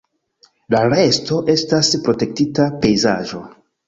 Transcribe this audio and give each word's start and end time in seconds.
La 0.75 0.79
resto 0.93 1.37
estas 1.55 1.91
protektita 2.07 2.65
pejzaĝo. 2.87 3.43